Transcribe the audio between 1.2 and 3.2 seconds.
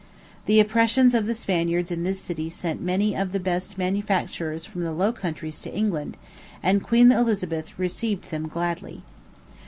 the Spaniards in this city sent many